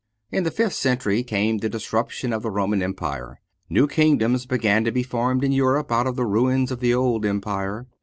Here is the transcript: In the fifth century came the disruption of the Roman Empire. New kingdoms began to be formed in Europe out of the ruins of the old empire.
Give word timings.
In 0.31 0.45
the 0.45 0.49
fifth 0.49 0.73
century 0.73 1.21
came 1.21 1.59
the 1.59 1.69
disruption 1.69 2.33
of 2.33 2.41
the 2.41 2.49
Roman 2.49 2.81
Empire. 2.81 3.39
New 3.69 3.87
kingdoms 3.87 4.47
began 4.47 4.83
to 4.83 4.91
be 4.91 5.03
formed 5.03 5.43
in 5.43 5.51
Europe 5.51 5.91
out 5.91 6.07
of 6.07 6.15
the 6.15 6.25
ruins 6.25 6.71
of 6.71 6.79
the 6.79 6.91
old 6.95 7.23
empire. 7.23 7.85